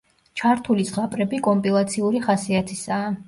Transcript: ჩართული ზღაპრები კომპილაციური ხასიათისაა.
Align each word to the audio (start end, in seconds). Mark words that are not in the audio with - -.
ჩართული 0.39 0.85
ზღაპრები 0.91 1.41
კომპილაციური 1.49 2.23
ხასიათისაა. 2.29 3.15